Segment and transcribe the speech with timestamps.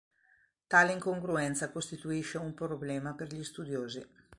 [0.67, 4.03] Tale incongruenza costituisce un problema per gli studiosi.